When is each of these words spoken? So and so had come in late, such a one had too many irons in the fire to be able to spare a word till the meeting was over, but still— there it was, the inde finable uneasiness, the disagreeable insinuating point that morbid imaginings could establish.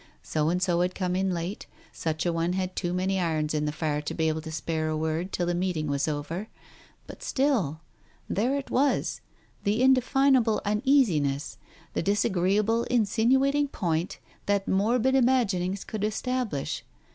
So 0.23 0.49
and 0.49 0.59
so 0.63 0.81
had 0.81 0.95
come 0.95 1.15
in 1.15 1.29
late, 1.31 1.67
such 1.93 2.25
a 2.25 2.33
one 2.33 2.53
had 2.53 2.75
too 2.75 2.91
many 2.91 3.19
irons 3.19 3.53
in 3.53 3.65
the 3.65 3.71
fire 3.71 4.01
to 4.01 4.13
be 4.15 4.27
able 4.29 4.41
to 4.41 4.51
spare 4.51 4.89
a 4.89 4.97
word 4.97 5.31
till 5.31 5.45
the 5.45 5.53
meeting 5.53 5.85
was 5.85 6.07
over, 6.07 6.47
but 7.05 7.21
still— 7.21 7.81
there 8.27 8.57
it 8.57 8.71
was, 8.71 9.21
the 9.63 9.79
inde 9.83 10.01
finable 10.03 10.59
uneasiness, 10.65 11.59
the 11.93 12.01
disagreeable 12.01 12.81
insinuating 12.85 13.67
point 13.67 14.17
that 14.47 14.67
morbid 14.67 15.13
imaginings 15.13 15.83
could 15.83 16.03
establish. 16.03 16.83